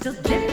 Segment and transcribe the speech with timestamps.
[0.00, 0.47] still different.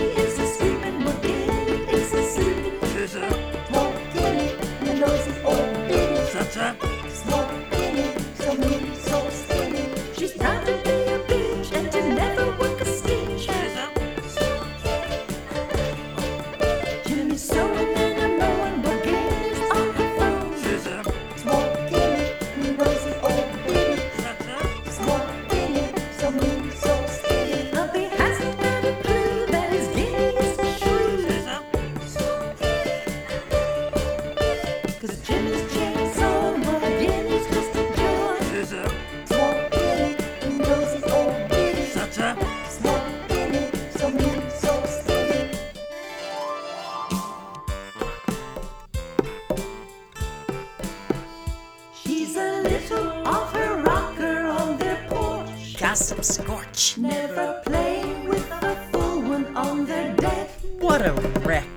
[52.90, 55.78] little of rocker on their porch.
[55.80, 56.98] Gossip Scorch.
[56.98, 60.50] Never play with a full one on their deck.
[60.80, 61.14] What a
[61.44, 61.68] wreck.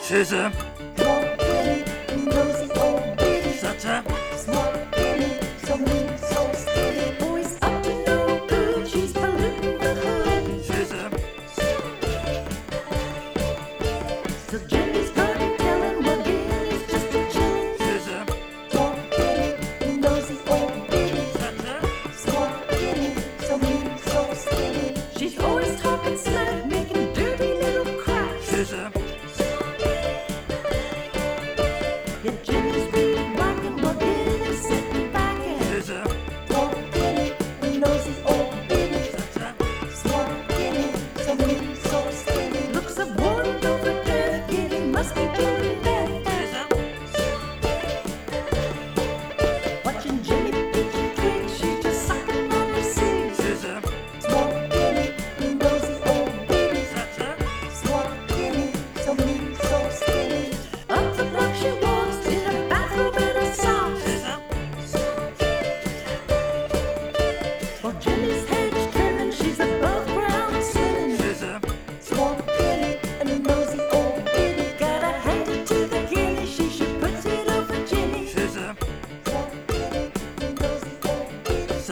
[0.00, 0.52] Scissor.
[3.60, 4.11] Shut up.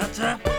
[0.01, 0.50] Sutter?